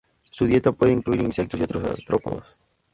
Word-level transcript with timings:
Su 0.31 0.47
dieta 0.47 0.71
puede 0.71 0.93
incluir 0.93 1.21
insectos 1.21 1.59
y 1.59 1.63
otros 1.65 1.83
artrópodos. 1.83 2.57